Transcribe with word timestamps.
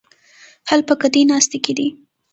حل 0.69 0.81
په 0.87 0.93
ګډې 1.01 1.21
ناستې 1.31 1.57
کې 1.63 1.73
دی. 1.77 1.87